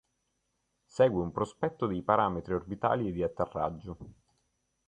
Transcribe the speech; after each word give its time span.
Segue 0.87 1.21
un 1.21 1.31
prospetto 1.31 1.85
dei 1.85 2.01
parametri 2.01 2.55
orbitali 2.55 3.09
e 3.09 3.11
di 3.11 3.21
atterraggio. 3.21 3.97